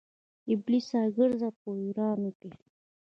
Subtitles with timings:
[0.53, 2.51] ابلیسه ګرځه په ویرانو کې